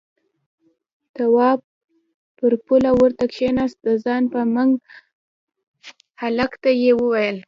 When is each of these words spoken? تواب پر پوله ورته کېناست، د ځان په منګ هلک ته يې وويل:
تواب 1.15 1.59
پر 2.37 2.53
پوله 2.65 2.91
ورته 2.99 3.25
کېناست، 3.35 3.77
د 3.85 3.87
ځان 4.03 4.23
په 4.33 4.39
منګ 4.53 4.71
هلک 6.21 6.51
ته 6.63 6.69
يې 6.81 6.91
وويل: 6.97 7.37